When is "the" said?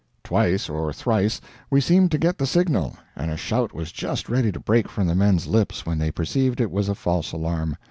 2.39-2.47, 5.05-5.13